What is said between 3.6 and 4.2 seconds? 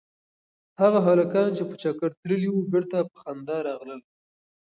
راغلل.